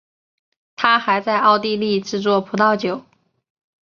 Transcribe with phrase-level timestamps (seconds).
[0.75, 3.05] 他还在奥地利制作葡萄酒。